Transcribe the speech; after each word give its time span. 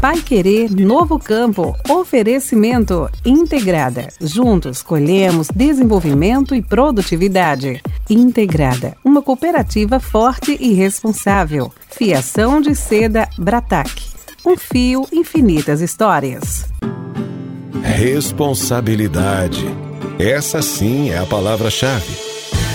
Pai 0.00 0.22
Querer 0.22 0.70
Novo 0.70 1.18
Campo. 1.18 1.76
Oferecimento 1.86 3.06
Integrada. 3.22 4.08
Juntos 4.18 4.82
colhemos 4.82 5.48
desenvolvimento 5.54 6.54
e 6.54 6.62
produtividade. 6.62 7.82
Integrada, 8.08 8.96
uma 9.04 9.20
cooperativa 9.20 10.00
forte 10.00 10.56
e 10.58 10.72
responsável. 10.72 11.70
Fiação 11.90 12.62
de 12.62 12.74
seda 12.74 13.28
Bratac. 13.36 13.90
Um 14.46 14.56
fio, 14.56 15.06
infinitas 15.12 15.82
histórias. 15.82 16.64
Responsabilidade. 17.82 19.66
Essa 20.18 20.62
sim 20.62 21.10
é 21.10 21.18
a 21.18 21.26
palavra-chave. 21.26 22.29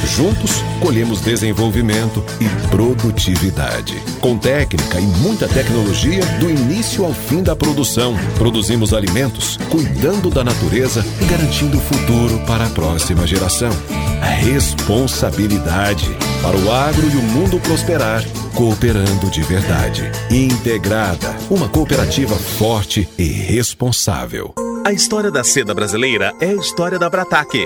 Juntos, 0.06 0.64
colhemos 0.82 1.22
desenvolvimento 1.22 2.24
e 2.40 2.68
produtividade. 2.68 3.96
Com 4.20 4.38
técnica 4.38 5.00
e 5.00 5.06
muita 5.06 5.48
tecnologia, 5.48 6.24
do 6.40 6.50
início 6.50 7.04
ao 7.04 7.14
fim 7.14 7.42
da 7.42 7.56
produção, 7.56 8.16
produzimos 8.38 8.94
alimentos, 8.94 9.58
cuidando 9.70 10.30
da 10.30 10.44
natureza 10.44 11.06
e 11.22 11.26
garantindo 11.26 11.78
o 11.78 11.82
futuro 11.82 12.40
para 12.46 12.66
a 12.66 12.70
próxima 12.70 13.26
geração. 13.26 13.72
Responsabilidade 14.42 16.10
para 16.42 16.58
o 16.58 16.72
agro 16.72 17.08
e 17.10 17.18
o 17.18 17.22
mundo 17.22 17.60
prosperar, 17.60 18.24
cooperando 18.54 19.30
de 19.30 19.42
verdade. 19.44 20.04
Integrada, 20.30 21.36
uma 21.50 21.68
cooperativa 21.68 22.36
forte 22.36 23.08
e 23.18 23.24
responsável. 23.24 24.54
A 24.86 24.92
história 24.92 25.32
da 25.32 25.44
seda 25.44 25.74
brasileira 25.74 26.34
é 26.40 26.50
a 26.50 26.56
história 26.56 27.00
da 27.00 27.10
Brataque 27.10 27.66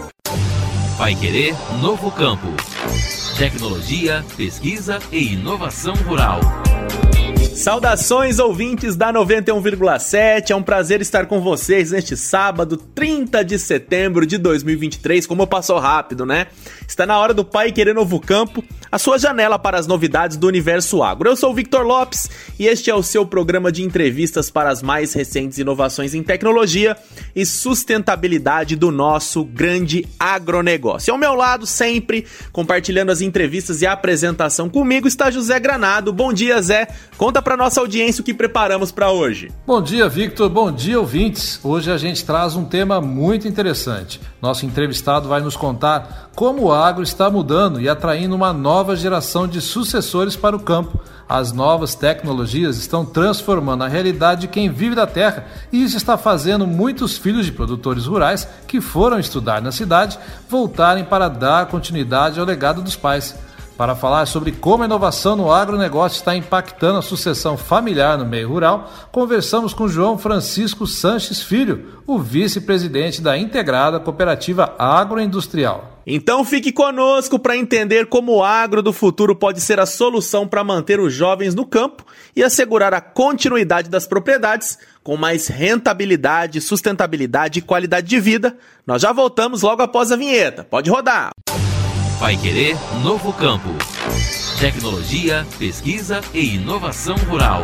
Vai 1.01 1.15
querer 1.15 1.55
novo 1.81 2.11
campo. 2.11 2.45
Tecnologia, 3.35 4.23
pesquisa 4.37 4.99
e 5.11 5.33
inovação 5.33 5.95
rural. 5.95 6.39
Saudações 7.55 8.39
ouvintes 8.39 8.95
da 8.95 9.11
91,7. 9.11 10.51
É 10.51 10.55
um 10.55 10.63
prazer 10.63 11.01
estar 11.01 11.25
com 11.25 11.41
vocês 11.41 11.91
neste 11.91 12.15
sábado, 12.15 12.77
30 12.77 13.43
de 13.43 13.59
setembro 13.59 14.25
de 14.25 14.37
2023. 14.37 15.27
Como 15.27 15.45
passou 15.45 15.77
rápido, 15.77 16.25
né? 16.25 16.47
Está 16.87 17.05
na 17.05 17.19
hora 17.19 17.33
do 17.33 17.45
Pai 17.45 17.71
Querer 17.71 17.93
Novo 17.93 18.19
Campo, 18.19 18.63
a 18.91 18.97
sua 18.97 19.19
janela 19.19 19.59
para 19.59 19.77
as 19.77 19.85
novidades 19.85 20.37
do 20.37 20.47
universo 20.47 21.03
agro. 21.03 21.29
Eu 21.29 21.35
sou 21.35 21.51
o 21.51 21.53
Victor 21.53 21.85
Lopes 21.85 22.29
e 22.57 22.67
este 22.67 22.89
é 22.89 22.95
o 22.95 23.03
seu 23.03 23.25
programa 23.25 23.71
de 23.71 23.83
entrevistas 23.83 24.49
para 24.49 24.69
as 24.69 24.81
mais 24.81 25.13
recentes 25.13 25.57
inovações 25.57 26.13
em 26.13 26.23
tecnologia 26.23 26.97
e 27.35 27.45
sustentabilidade 27.45 28.75
do 28.75 28.91
nosso 28.91 29.43
grande 29.43 30.07
agronegócio. 30.19 31.13
Ao 31.13 31.19
meu 31.19 31.35
lado, 31.35 31.65
sempre 31.65 32.25
compartilhando 32.51 33.11
as 33.11 33.21
entrevistas 33.21 33.81
e 33.81 33.85
a 33.85 33.91
apresentação 33.91 34.69
comigo, 34.69 35.07
está 35.07 35.29
José 35.29 35.59
Granado. 35.59 36.11
Bom 36.11 36.33
dia, 36.33 36.61
Zé. 36.61 36.87
Conta 37.17 37.40
para 37.41 37.57
nossa 37.57 37.79
audiência 37.79 38.21
o 38.21 38.23
que 38.23 38.33
preparamos 38.33 38.91
para 38.91 39.11
hoje. 39.11 39.51
Bom 39.65 39.81
dia, 39.81 40.07
Victor. 40.07 40.49
Bom 40.49 40.71
dia, 40.71 40.99
ouvintes. 40.99 41.59
Hoje 41.63 41.91
a 41.91 41.97
gente 41.97 42.23
traz 42.23 42.55
um 42.55 42.65
tema 42.65 43.01
muito 43.01 43.47
interessante. 43.47 44.21
Nosso 44.41 44.65
entrevistado 44.65 45.27
vai 45.27 45.41
nos 45.41 45.55
contar 45.55 46.29
como 46.35 46.63
o 46.63 46.71
agro 46.71 47.03
está 47.03 47.29
mudando 47.29 47.81
e 47.81 47.89
atraindo 47.89 48.35
uma 48.35 48.53
nova 48.53 48.95
geração 48.95 49.47
de 49.47 49.61
sucessores 49.61 50.35
para 50.35 50.55
o 50.55 50.59
campo. 50.59 50.99
As 51.27 51.53
novas 51.53 51.95
tecnologias 51.95 52.77
estão 52.77 53.05
transformando 53.05 53.83
a 53.83 53.87
realidade 53.87 54.41
de 54.41 54.47
quem 54.49 54.69
vive 54.69 54.95
da 54.95 55.07
terra 55.07 55.45
e 55.71 55.81
isso 55.81 55.95
está 55.95 56.17
fazendo 56.17 56.67
muitos 56.67 57.17
filhos 57.17 57.45
de 57.45 57.53
produtores 57.53 58.05
rurais 58.05 58.47
que 58.67 58.81
foram 58.81 59.17
estudar 59.17 59.61
na 59.61 59.71
cidade 59.71 60.19
voltarem 60.49 61.05
para 61.05 61.29
dar 61.29 61.67
continuidade 61.67 62.39
ao 62.39 62.45
legado 62.45 62.81
dos 62.81 62.97
pais. 62.97 63.33
Para 63.81 63.95
falar 63.95 64.27
sobre 64.27 64.51
como 64.51 64.83
a 64.83 64.85
inovação 64.85 65.35
no 65.35 65.51
agronegócio 65.51 66.17
está 66.17 66.35
impactando 66.35 66.99
a 66.99 67.01
sucessão 67.01 67.57
familiar 67.57 68.15
no 68.15 68.23
meio 68.23 68.47
rural, 68.47 68.87
conversamos 69.11 69.73
com 69.73 69.87
João 69.87 70.19
Francisco 70.19 70.85
Sanches 70.85 71.41
Filho, 71.41 72.03
o 72.05 72.19
vice-presidente 72.19 73.23
da 73.23 73.35
integrada 73.35 73.99
cooperativa 73.99 74.75
agroindustrial. 74.77 75.97
Então 76.05 76.45
fique 76.45 76.71
conosco 76.71 77.39
para 77.39 77.57
entender 77.57 78.05
como 78.05 78.33
o 78.33 78.43
agro 78.43 78.83
do 78.83 78.93
futuro 78.93 79.35
pode 79.35 79.59
ser 79.59 79.79
a 79.79 79.87
solução 79.87 80.47
para 80.47 80.63
manter 80.63 80.99
os 80.99 81.11
jovens 81.11 81.55
no 81.55 81.65
campo 81.65 82.05
e 82.35 82.43
assegurar 82.43 82.93
a 82.93 83.01
continuidade 83.01 83.89
das 83.89 84.05
propriedades 84.05 84.77
com 85.03 85.17
mais 85.17 85.47
rentabilidade, 85.47 86.61
sustentabilidade 86.61 87.57
e 87.57 87.63
qualidade 87.63 88.07
de 88.07 88.19
vida. 88.19 88.55
Nós 88.85 89.01
já 89.01 89.11
voltamos 89.11 89.63
logo 89.63 89.81
após 89.81 90.11
a 90.11 90.15
vinheta. 90.15 90.63
Pode 90.69 90.87
rodar. 90.87 91.31
Vai 92.21 92.37
Querer 92.37 92.77
Novo 93.03 93.33
Campo. 93.33 93.69
Tecnologia, 94.59 95.43
pesquisa 95.57 96.21
e 96.35 96.53
inovação 96.53 97.15
rural. 97.15 97.63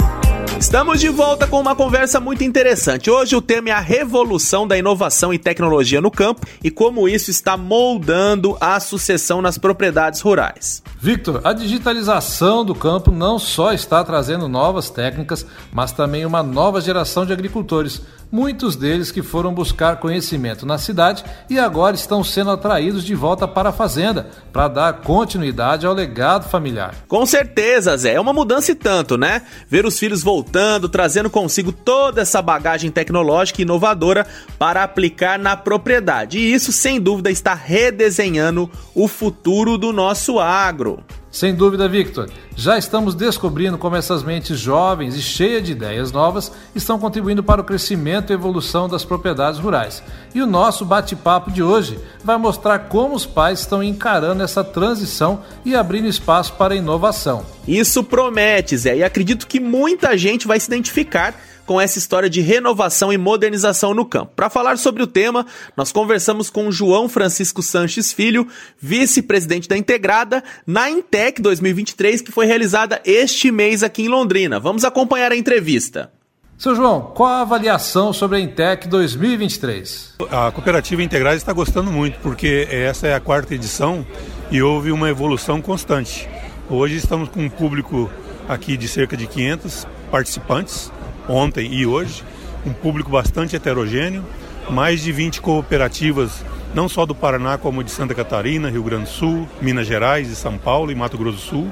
Estamos 0.59 1.00
de 1.00 1.09
volta 1.09 1.45
com 1.45 1.59
uma 1.59 1.75
conversa 1.75 2.19
muito 2.19 2.44
interessante. 2.44 3.07
Hoje 3.07 3.35
o 3.35 3.41
tema 3.41 3.69
é 3.69 3.72
a 3.72 3.79
revolução 3.79 4.68
da 4.68 4.75
inovação 4.75 5.31
e 5.31 5.38
tecnologia 5.38 6.01
no 6.01 6.09
campo 6.09 6.41
e 6.63 6.72
como 6.72 7.07
isso 7.07 7.29
está 7.29 7.56
moldando 7.56 8.57
a 8.59 8.79
sucessão 8.79 9.44
nas 9.44 9.59
propriedades 9.59 10.22
rurais. 10.22 10.81
Victor, 11.00 11.39
a 11.44 11.53
digitalização 11.53 12.66
do 12.66 12.74
campo 12.74 13.12
não 13.12 13.38
só 13.38 13.72
está 13.72 14.03
trazendo 14.03 14.50
novas 14.50 14.89
técnicas, 14.89 15.45
mas 15.72 15.91
também 15.91 16.25
uma 16.25 16.41
nova 16.41 16.81
geração 16.81 17.28
de 17.28 17.31
agricultores 17.31 18.01
muitos 18.31 18.75
deles 18.75 19.11
que 19.11 19.21
foram 19.21 19.53
buscar 19.53 19.97
conhecimento 19.97 20.65
na 20.65 20.77
cidade 20.77 21.23
e 21.49 21.59
agora 21.59 21.95
estão 21.95 22.23
sendo 22.23 22.51
atraídos 22.51 23.03
de 23.03 23.15
volta 23.15 23.47
para 23.47 23.69
a 23.69 23.73
fazenda 23.73 24.29
para 24.51 24.67
dar 24.67 24.93
continuidade 25.01 25.85
ao 25.85 25.93
legado 25.93 26.49
familiar. 26.49 26.93
Com 27.07 27.25
certeza, 27.25 27.95
Zé, 27.97 28.13
é 28.13 28.19
uma 28.19 28.33
mudança 28.33 28.71
e 28.71 28.75
tanto, 28.75 29.17
né? 29.17 29.43
Ver 29.69 29.85
os 29.85 29.97
filhos 29.97 30.23
voltando, 30.23 30.89
trazendo 30.89 31.29
consigo 31.29 31.71
toda 31.71 32.21
essa 32.21 32.41
bagagem 32.41 32.91
tecnológica 32.91 33.61
e 33.61 33.63
inovadora 33.63 34.25
para 34.57 34.83
aplicar 34.83 35.39
na 35.39 35.55
propriedade. 35.55 36.38
E 36.38 36.53
isso, 36.53 36.71
sem 36.71 36.99
dúvida, 36.99 37.31
está 37.31 37.53
redesenhando 37.53 38.69
o 38.94 39.07
futuro 39.07 39.77
do 39.77 39.94
nosso 39.94 40.39
agro. 40.39 41.03
Sem 41.37 41.53
dúvida, 41.53 41.87
Victor, 41.87 42.31
já 42.55 42.79
estamos 42.79 43.13
descobrindo 43.13 43.77
como 43.77 43.95
essas 43.95 44.23
mentes 44.23 44.59
jovens 44.59 45.15
e 45.15 45.21
cheias 45.21 45.61
de 45.61 45.73
ideias 45.73 46.11
novas 46.11 46.51
estão 46.73 46.97
contribuindo 46.97 47.43
para 47.43 47.61
o 47.61 47.63
crescimento 47.63 48.31
e 48.31 48.33
evolução 48.33 48.89
das 48.89 49.05
propriedades 49.05 49.59
rurais. 49.59 50.01
E 50.33 50.41
o 50.41 50.47
nosso 50.47 50.83
bate-papo 50.83 51.51
de 51.51 51.61
hoje 51.61 51.99
vai 52.23 52.37
mostrar 52.37 52.79
como 52.89 53.13
os 53.13 53.27
pais 53.27 53.59
estão 53.59 53.83
encarando 53.83 54.41
essa 54.41 54.63
transição 54.63 55.43
e 55.63 55.75
abrindo 55.75 56.07
espaço 56.07 56.53
para 56.53 56.75
inovação. 56.75 57.45
Isso 57.67 58.03
promete, 58.03 58.75
Zé, 58.75 58.97
e 58.97 59.03
acredito 59.03 59.45
que 59.45 59.59
muita 59.59 60.17
gente 60.17 60.47
vai 60.47 60.59
se 60.59 60.65
identificar 60.65 61.35
com 61.67 61.79
essa 61.79 62.00
história 62.00 62.29
de 62.29 62.39
renovação 62.39 63.11
e 63.11 63.17
modernização 63.17 63.94
no 63.94 64.05
campo. 64.05 64.31
Para 64.35 64.50
falar 64.50 64.78
sobre 64.78 65.03
o 65.03 65.07
tema, 65.07 65.45
nós 65.75 65.91
conversamos 65.91 66.50
com 66.50 66.72
João 66.72 67.09
Francisco 67.09 67.61
Sanches 67.61 68.11
Filho, 68.13 68.47
vice-presidente 68.79 69.67
da 69.67 69.77
Integrada, 69.77 70.44
na 70.66 70.89
Intec 70.89 71.41
2023, 71.41 72.22
que 72.22 72.31
foi 72.31 72.45
realizada 72.45 73.01
este 73.06 73.51
mês 73.51 73.83
aqui 73.83 74.03
em 74.03 74.07
Londrina. 74.07 74.59
Vamos 74.59 74.85
acompanhar 74.85 75.31
a 75.31 75.35
entrevista. 75.35 76.09
Seu 76.57 76.73
João, 76.73 77.11
qual 77.13 77.29
a 77.29 77.41
avaliação 77.41 78.11
sobre 78.11 78.38
a 78.38 78.39
Intec 78.39 78.88
2023? 78.88 80.16
A 80.31 80.51
cooperativa 80.51 81.03
Integrada 81.03 81.36
está 81.36 81.51
gostando 81.51 81.91
muito, 81.91 82.18
porque 82.19 82.68
essa 82.71 83.06
é 83.07 83.13
a 83.13 83.19
quarta 83.19 83.53
edição 83.53 84.07
e 84.50 84.62
houve 84.62 84.91
uma 84.91 85.09
evolução 85.09 85.62
constante. 85.62 86.27
Hoje 86.69 86.95
estamos 86.95 87.30
com 87.30 87.41
um 87.41 87.50
público 87.50 88.09
aqui 88.47 88.77
de 88.77 88.88
cerca 88.88 89.18
de 89.18 89.27
500 89.27 89.86
participantes 90.09 90.91
ontem 91.27 91.74
e 91.74 91.85
hoje, 91.85 92.24
um 92.65 92.74
público 92.74 93.09
bastante 93.09 93.56
heterogêneo, 93.56 94.24
mais 94.69 95.01
de 95.01 95.12
20 95.12 95.41
cooperativas, 95.41 96.44
não 96.74 96.89
só 96.89 97.06
do 97.06 97.15
Paraná, 97.15 97.57
como 97.57 97.83
de 97.83 97.91
Santa 97.91 98.13
Catarina, 98.13 98.69
Rio 98.69 98.83
Grande 98.83 99.06
do 99.06 99.09
Sul, 99.09 99.47
Minas 99.62 99.88
Gerais, 99.88 100.29
e 100.29 100.35
São 100.35 100.57
Paulo 100.57 100.91
e 100.91 100.95
Mato 100.95 101.18
Grosso 101.18 101.38
do 101.38 101.41
Sul. 101.41 101.71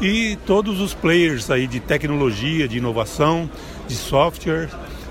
E 0.00 0.36
todos 0.46 0.80
os 0.80 0.94
players 0.94 1.50
aí 1.50 1.66
de 1.66 1.80
tecnologia, 1.80 2.68
de 2.68 2.78
inovação, 2.78 3.50
de 3.88 3.94
software, 3.94 4.68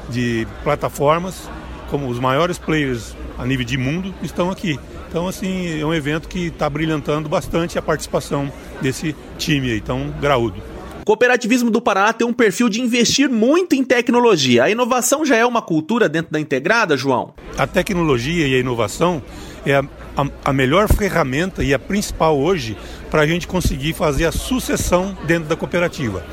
de 0.10 0.48
plataformas, 0.64 1.50
como 1.90 2.08
os 2.08 2.20
maiores 2.20 2.58
players 2.58 3.16
a 3.38 3.46
nível 3.46 3.66
de 3.66 3.78
mundo, 3.78 4.14
estão 4.22 4.50
aqui. 4.50 4.80
Então, 5.10 5.28
assim, 5.28 5.80
é 5.80 5.86
um 5.86 5.94
evento 5.94 6.28
que 6.28 6.48
está 6.48 6.70
brilhantando 6.70 7.28
bastante 7.28 7.78
a 7.78 7.82
participação 7.82 8.52
desse 8.82 9.16
time 9.38 9.72
aí, 9.72 9.82
tão 9.82 10.10
graúdo 10.22 10.77
cooperativismo 11.08 11.72
do 11.72 11.80
Paraná 11.80 12.12
tem 12.12 12.28
um 12.28 12.34
perfil 12.34 12.68
de 12.68 12.82
investir 12.82 13.30
muito 13.30 13.74
em 13.74 13.82
tecnologia. 13.82 14.66
A 14.66 14.70
inovação 14.70 15.26
já 15.26 15.38
é 15.38 15.46
uma 15.46 15.62
cultura 15.62 16.10
dentro 16.10 16.34
da 16.34 16.38
integrada, 16.38 16.98
João? 16.98 17.34
A 17.58 17.66
tecnologia 17.66 18.46
e 18.46 18.54
a 18.54 18.60
inovação 18.60 19.24
é 19.66 19.76
a, 19.76 19.86
a, 20.18 20.28
a 20.44 20.52
melhor 20.52 20.94
ferramenta 20.94 21.64
e 21.64 21.74
a 21.74 21.80
principal 21.80 22.38
hoje 22.38 22.76
para 23.10 23.22
a 23.22 23.26
gente 23.26 23.48
conseguir 23.48 23.94
fazer 23.94 24.26
a 24.26 24.34
sucessão 24.34 25.18
dentro 25.26 25.48
da 25.48 25.56
cooperativa. 25.56 26.26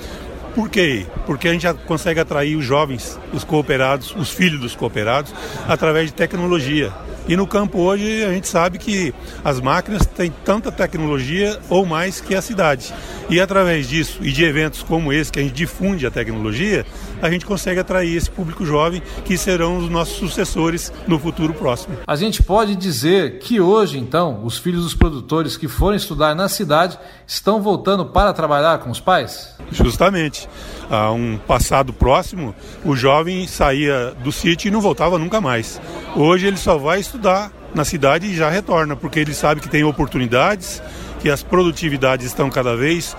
Por 0.57 0.69
quê? 0.69 1.07
Porque 1.25 1.47
a 1.47 1.53
gente 1.53 1.63
já 1.63 1.73
consegue 1.73 2.19
atrair 2.19 2.57
os 2.57 2.65
jovens, 2.65 3.17
os 3.33 3.45
cooperados, 3.45 4.13
os 4.17 4.31
filhos 4.31 4.61
dos 4.61 4.75
cooperados, 4.75 5.33
através 5.69 6.09
de 6.09 6.15
tecnologia. 6.15 6.93
E 7.27 7.37
no 7.37 7.47
campo 7.47 7.79
hoje 7.79 8.23
a 8.25 8.31
gente 8.33 8.47
sabe 8.47 8.79
que 8.79 9.15
as 9.43 9.61
máquinas 9.61 10.05
têm 10.05 10.33
tanta 10.45 10.71
tecnologia 10.71 11.59
ou 11.71 11.87
mais 11.87 12.21
que 12.21 12.35
a 12.35 12.43
cidade. 12.43 12.93
E 13.31 13.41
através 13.41 13.89
disso 13.89 14.19
e 14.23 14.31
de 14.31 14.45
eventos 14.45 14.83
como 14.83 15.13
esse 15.13 15.33
que 15.33 15.41
a 15.41 15.43
gente 15.43 15.55
difunde 15.55 16.07
a 16.07 16.11
tecnologia, 16.11 16.85
a 17.23 17.31
gente 17.31 17.47
consegue 17.47 17.81
atrair 17.81 18.15
esse 18.15 18.31
público 18.31 18.67
jovem 18.67 19.03
que 19.25 19.39
serão 19.39 19.79
os 19.79 19.89
nossos 19.89 20.19
sucessores 20.19 20.93
no 21.07 21.19
futuro 21.19 21.55
próximo. 21.55 21.97
A 22.07 22.17
gente 22.17 22.43
pode 22.43 22.77
dizer 22.77 23.39
que 23.39 23.61
hoje, 23.61 23.99
então, 23.99 24.45
os 24.45 24.59
filhos 24.59 24.85
dos 24.85 24.95
produtores 24.95 25.57
que 25.57 25.67
forem 25.67 25.97
estudar 25.97 26.35
na 26.35 26.49
cidade 26.49 26.99
estão 27.27 27.63
voltando 27.63 28.05
para 28.05 28.33
trabalhar 28.35 28.79
com 28.79 28.91
os 28.91 29.01
pais? 29.01 29.55
Justamente. 29.71 30.49
Há 30.91 31.11
um 31.11 31.39
passado 31.39 31.93
próximo, 31.93 32.55
o 32.85 32.95
jovem 32.95 33.47
saía 33.47 34.15
do 34.23 34.31
sítio 34.31 34.69
e 34.69 34.71
não 34.71 34.83
voltava 34.83 35.19
nunca 35.19 35.41
mais. 35.41 35.81
Hoje 36.17 36.47
ele 36.47 36.57
só 36.57 36.79
vai 36.79 37.01
estudar 37.01 37.51
na 37.75 37.85
cidade 37.85 38.27
e 38.27 38.37
já 38.37 38.49
retorna, 38.49 38.95
porque 38.95 39.19
ele 39.19 39.35
sabe 39.35 39.61
que 39.61 39.69
tem 39.69 39.83
oportunidades, 39.83 40.81
que 41.21 41.29
as 41.29 41.43
produtividades 41.43 42.27
estão 42.27 42.49
cada 42.49 42.77
vez 42.77 43.17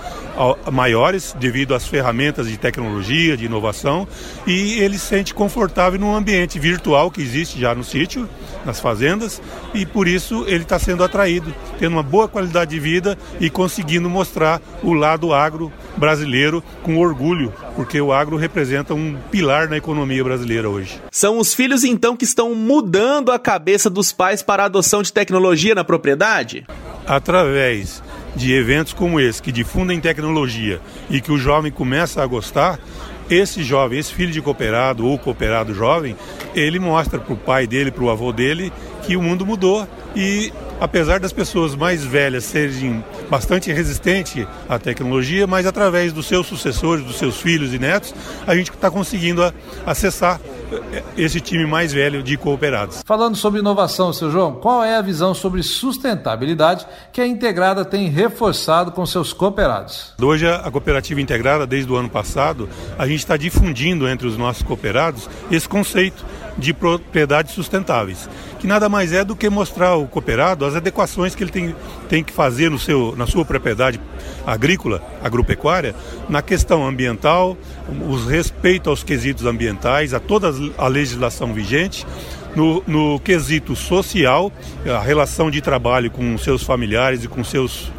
maiores 0.72 1.36
devido 1.38 1.76
às 1.76 1.86
ferramentas 1.86 2.48
de 2.48 2.56
tecnologia, 2.56 3.36
de 3.36 3.46
inovação, 3.46 4.08
e 4.48 4.80
ele 4.80 4.98
se 4.98 5.08
sente 5.08 5.34
confortável 5.34 6.00
num 6.00 6.16
ambiente 6.16 6.58
virtual 6.58 7.12
que 7.12 7.22
existe 7.22 7.60
já 7.60 7.76
no 7.76 7.84
sítio, 7.84 8.30
nas 8.64 8.80
fazendas, 8.80 9.42
e 9.74 9.86
por 9.86 10.08
isso 10.08 10.46
ele 10.48 10.64
está 10.64 10.80
sendo 10.80 11.04
atraído, 11.04 11.54
tendo 11.78 11.94
uma 11.94 12.04
boa 12.04 12.30
qualidade 12.30 12.72
de 12.72 12.80
vida 12.80 13.18
e 13.42 13.50
conseguindo 13.50 14.10
mostrar 14.10 14.62
o 14.82 14.94
lado 14.94 15.34
agro 15.34 15.70
brasileiro 15.98 16.64
com 16.82 16.98
orgulho, 16.98 17.52
porque 17.76 18.00
o 18.00 18.14
agro 18.14 18.38
representa 18.38 18.94
um 18.94 19.18
pilar 19.30 19.70
na 19.70 19.78
economia 19.78 20.24
brasileira 20.24 20.70
hoje. 20.70 21.00
São 21.12 21.38
os 21.38 21.54
filhos 21.54 21.84
então 21.84 22.16
que 22.16 22.24
estão 22.24 22.56
mudando 22.56 23.32
a 23.32 23.40
cabeça 23.40 23.90
dos 23.90 24.12
pais 24.12 24.42
para 24.42 24.64
a 24.64 24.66
adoção 24.68 25.02
de 25.02 25.12
tecnologia 25.12 25.76
na 25.76 25.84
propriedade? 25.84 26.66
Através 27.06 28.02
de 28.36 28.54
eventos 28.54 28.94
como 28.94 29.20
esse, 29.20 29.42
que 29.42 29.52
difundem 29.52 30.00
tecnologia 30.00 30.82
e 31.10 31.22
que 31.22 31.32
o 31.32 31.38
jovem 31.38 31.72
começa 31.72 32.22
a 32.22 32.26
gostar, 32.26 32.80
esse 33.30 33.64
jovem, 33.64 34.00
esse 34.00 34.14
filho 34.14 34.32
de 34.32 34.42
cooperado 34.42 35.06
ou 35.06 35.18
cooperado 35.18 35.74
jovem, 35.74 36.16
ele 36.54 36.80
mostra 36.80 37.20
para 37.20 37.34
o 37.34 37.38
pai 37.38 37.66
dele, 37.66 37.92
para 37.92 38.04
o 38.04 38.10
avô 38.10 38.32
dele, 38.32 38.72
que 39.04 39.16
o 39.16 39.22
mundo 39.22 39.46
mudou 39.46 39.88
e 40.16 40.52
apesar 40.80 41.20
das 41.20 41.34
pessoas 41.34 41.76
mais 41.76 42.04
velhas 42.04 42.44
serem 42.44 43.04
bastante 43.30 43.72
resistentes 43.72 44.46
à 44.68 44.78
tecnologia, 44.80 45.48
mas 45.48 45.66
através 45.66 46.14
dos 46.14 46.28
seus 46.28 46.48
sucessores, 46.48 47.06
dos 47.06 47.18
seus 47.18 47.40
filhos 47.40 47.74
e 47.74 47.80
netos, 47.80 48.14
a 48.46 48.56
gente 48.56 48.72
está 48.72 48.90
conseguindo 48.90 49.42
acessar 49.86 50.40
esse 51.18 51.40
time 51.40 51.66
mais 51.66 51.94
velho 51.94 52.22
de 52.24 52.38
cooperados. 52.38 53.02
Falando 53.06 53.36
sobre 53.36 53.60
inovação, 53.60 54.12
seu 54.12 54.32
João, 54.32 54.56
qual 54.56 54.84
é 54.84 54.96
a 54.96 55.02
visão 55.02 55.34
sobre 55.34 55.62
sustentabilidade 55.64 56.86
que 57.12 57.22
a 57.22 57.28
Integrada 57.28 57.84
tem 57.86 58.10
reforçado 58.10 58.92
com 58.92 59.06
seus 59.06 59.34
cooperados? 59.34 60.14
Hoje 60.22 60.48
a 60.48 60.70
cooperativa 60.72 61.22
integrada, 61.22 61.66
desde 61.66 61.92
o 61.92 61.96
ano 61.96 62.10
passado, 62.10 62.70
a 62.98 63.08
gente 63.08 63.20
está 63.20 63.38
difundindo 63.38 64.08
entre 64.08 64.28
os 64.28 64.38
nossos 64.38 64.64
cooperados 64.64 65.30
esse 65.52 65.68
conceito 65.68 66.26
de 66.58 66.74
propriedades 66.74 67.54
sustentáveis, 67.54 68.30
que 68.60 68.68
nada 68.68 68.88
mais 68.88 69.12
é 69.12 69.24
do 69.24 69.36
que 69.36 69.50
mostrar 69.50 69.90
ao 69.90 70.08
cooperado 70.08 70.66
as 70.66 70.76
adequações 70.76 71.36
que 71.36 71.44
ele 71.44 71.52
tem, 71.52 71.76
tem 72.08 72.24
que 72.24 72.32
fazer 72.32 72.72
no 72.72 72.80
seu, 72.80 73.14
na 73.16 73.28
sua 73.28 73.44
propriedade 73.44 74.00
agrícola, 74.46 75.02
agropecuária, 75.22 75.94
na 76.30 76.42
questão 76.42 76.88
ambiental, 76.88 77.58
os 78.10 78.26
respeito 78.26 78.90
aos 78.90 79.04
quesitos 79.04 79.46
ambientais, 79.46 80.14
a 80.14 80.20
toda 80.20 80.48
a 80.78 80.88
legislação 80.88 81.54
vigente, 81.54 82.06
no, 82.56 82.84
no 82.88 83.20
quesito 83.20 83.76
social, 83.76 84.52
a 84.86 85.00
relação 85.00 85.52
de 85.52 85.62
trabalho 85.62 86.10
com 86.10 86.38
seus 86.38 86.64
familiares 86.64 87.24
e 87.24 87.28
com 87.28 87.44
seus 87.44 87.92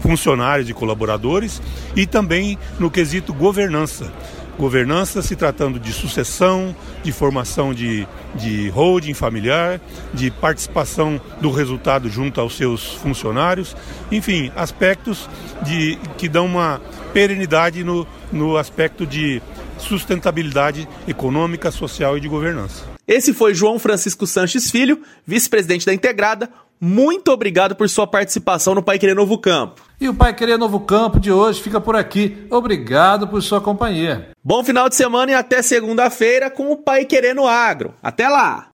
funcionários 0.00 0.68
e 0.68 0.74
colaboradores, 0.74 1.62
e 1.96 2.06
também 2.06 2.58
no 2.78 2.90
quesito 2.90 3.32
governança. 3.32 4.12
Governança, 4.58 5.22
se 5.22 5.34
tratando 5.34 5.80
de 5.80 5.92
sucessão, 5.92 6.76
de 7.02 7.10
formação 7.10 7.72
de, 7.72 8.06
de 8.34 8.68
holding 8.68 9.14
familiar, 9.14 9.80
de 10.12 10.30
participação 10.30 11.18
do 11.40 11.50
resultado 11.50 12.08
junto 12.10 12.38
aos 12.38 12.56
seus 12.56 12.92
funcionários, 12.92 13.74
enfim, 14.10 14.52
aspectos 14.54 15.28
de, 15.62 15.98
que 16.18 16.28
dão 16.28 16.44
uma 16.44 16.80
perenidade 17.14 17.82
no, 17.82 18.06
no 18.30 18.56
aspecto 18.56 19.06
de 19.06 19.40
sustentabilidade 19.82 20.88
econômica, 21.06 21.70
social 21.70 22.16
e 22.16 22.20
de 22.20 22.28
governança. 22.28 22.84
Esse 23.06 23.34
foi 23.34 23.54
João 23.54 23.78
Francisco 23.78 24.26
Sanches 24.26 24.70
Filho, 24.70 25.02
vice-presidente 25.26 25.84
da 25.84 25.92
Integrada. 25.92 26.48
Muito 26.80 27.30
obrigado 27.30 27.76
por 27.76 27.88
sua 27.88 28.06
participação 28.06 28.74
no 28.74 28.82
Pai 28.82 28.98
Querer 28.98 29.14
Novo 29.14 29.38
Campo. 29.38 29.82
E 30.00 30.08
o 30.08 30.14
Pai 30.14 30.34
Querer 30.34 30.58
Novo 30.58 30.80
Campo 30.80 31.20
de 31.20 31.30
hoje 31.30 31.62
fica 31.62 31.80
por 31.80 31.94
aqui. 31.94 32.44
Obrigado 32.50 33.28
por 33.28 33.40
sua 33.42 33.60
companhia. 33.60 34.30
Bom 34.42 34.64
final 34.64 34.88
de 34.88 34.96
semana 34.96 35.30
e 35.30 35.34
até 35.34 35.62
segunda-feira 35.62 36.50
com 36.50 36.72
o 36.72 36.76
Pai 36.76 37.04
Querer 37.04 37.34
no 37.34 37.46
Agro. 37.46 37.94
Até 38.02 38.28
lá! 38.28 38.68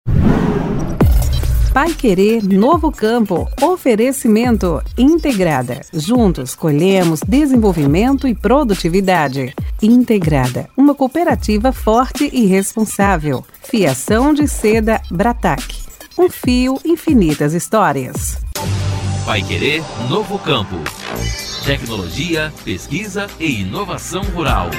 Pai 1.77 1.93
Querer 1.93 2.43
Novo 2.43 2.91
Campo. 2.91 3.47
Oferecimento 3.61 4.83
Integrada. 4.97 5.83
Juntos 5.93 6.55
colhemos 6.55 7.21
desenvolvimento 7.21 8.27
e 8.27 8.35
produtividade. 8.35 9.55
Integrada, 9.83 10.71
uma 10.75 10.95
cooperativa 10.95 11.73
forte 11.73 12.31
e 12.33 12.47
responsável. 12.47 13.45
Fiação 13.63 14.33
de 14.33 14.49
seda 14.49 15.03
Bratac. 15.11 15.63
Um 16.19 16.31
fio, 16.31 16.81
infinitas 16.83 17.53
histórias. 17.53 18.39
Vai 19.27 19.43
Querer 19.43 19.83
Novo 20.09 20.39
Campo. 20.39 20.77
Tecnologia, 21.67 22.51
pesquisa 22.65 23.27
e 23.39 23.61
inovação 23.61 24.23
rural. 24.23 24.71